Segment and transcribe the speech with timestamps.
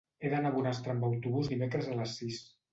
[0.21, 2.45] He d'anar a Bonastre amb autobús dimecres a les sis.